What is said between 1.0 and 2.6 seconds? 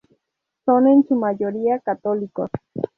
su mayoría católicos.